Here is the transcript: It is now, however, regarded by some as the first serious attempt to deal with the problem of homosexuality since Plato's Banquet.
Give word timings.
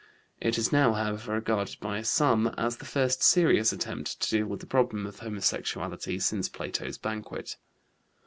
It 0.41 0.57
is 0.57 0.71
now, 0.71 0.93
however, 0.93 1.33
regarded 1.33 1.79
by 1.79 2.01
some 2.01 2.47
as 2.57 2.77
the 2.77 2.85
first 2.85 3.21
serious 3.21 3.71
attempt 3.71 4.19
to 4.21 4.29
deal 4.39 4.47
with 4.47 4.59
the 4.59 4.65
problem 4.65 5.05
of 5.05 5.19
homosexuality 5.19 6.17
since 6.17 6.49
Plato's 6.49 6.97
Banquet. 6.97 7.55